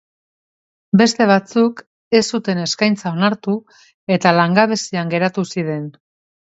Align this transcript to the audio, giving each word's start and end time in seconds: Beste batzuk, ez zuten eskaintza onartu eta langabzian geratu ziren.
Beste 1.01 1.27
batzuk, 1.31 1.83
ez 2.21 2.23
zuten 2.37 2.63
eskaintza 2.65 3.15
onartu 3.19 3.57
eta 4.19 4.35
langabzian 4.41 5.15
geratu 5.17 5.51
ziren. 5.55 5.91